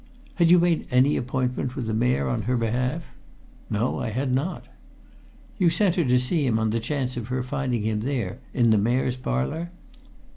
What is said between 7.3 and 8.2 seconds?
finding him